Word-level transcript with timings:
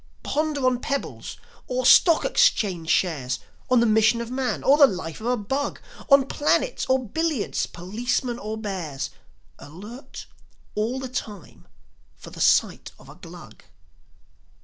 Ponder 0.23 0.65
on 0.65 0.79
pebbles 0.79 1.37
or 1.67 1.85
stock 1.85 2.25
exchange 2.25 2.89
shares, 2.89 3.37
On 3.69 3.79
the 3.81 3.85
mission 3.85 4.19
of 4.19 4.31
man 4.31 4.63
or 4.63 4.75
the 4.75 4.87
life 4.87 5.21
of 5.21 5.27
a 5.27 5.37
bug, 5.37 5.79
On 6.09 6.25
planets 6.25 6.87
or 6.87 7.07
billiards, 7.07 7.67
policemen 7.67 8.39
or 8.39 8.57
bears, 8.57 9.11
Alert 9.59 10.25
all 10.73 10.99
the 10.99 11.07
time 11.07 11.67
for 12.15 12.31
the 12.31 12.41
sight 12.41 12.91
of 12.97 13.09
a 13.09 13.15
Glug. 13.15 13.61